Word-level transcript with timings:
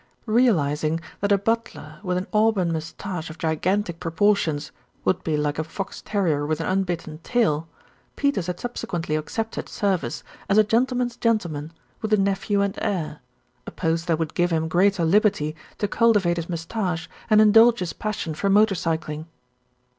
Realising 0.25 0.99
that 1.19 1.31
a 1.31 1.37
butler 1.37 1.99
with 2.01 2.17
an 2.17 2.25
auburn 2.33 2.73
moustache 2.73 3.29
of 3.29 3.37
gigantic 3.37 3.99
proportions 3.99 4.71
would 5.05 5.23
be 5.23 5.37
like 5.37 5.59
a 5.59 5.63
fox 5.63 6.01
terrier 6.01 6.43
with 6.43 6.59
an 6.59 6.65
unbitten 6.65 7.19
tail, 7.19 7.67
Peters 8.15 8.47
had 8.47 8.59
subsequently 8.59 9.15
accepted 9.15 9.69
service 9.69 10.23
as 10.49 10.57
a 10.57 10.63
gentleman's 10.63 11.17
gentleman 11.17 11.71
with 12.01 12.09
the 12.09 12.17
nephew 12.17 12.61
and 12.63 12.79
heir, 12.81 13.19
a 13.67 13.71
post 13.71 14.07
that 14.07 14.17
would 14.17 14.33
give 14.33 14.49
him 14.49 14.67
greatar 14.67 15.05
liberty 15.05 15.55
to 15.77 15.87
cultivate 15.87 16.37
his 16.37 16.49
moustache 16.49 17.07
and 17.29 17.39
indulge 17.39 17.77
his 17.77 17.93
passion 17.93 18.33
for 18.33 18.49
motor 18.49 18.73
cycling. 18.73 19.27